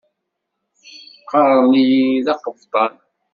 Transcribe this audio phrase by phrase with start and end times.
[1.31, 2.93] Ɣɣaren-iyi-d aqebṭan.